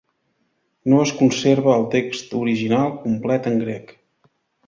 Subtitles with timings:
[0.93, 3.93] No es conserva el text original complet en grec.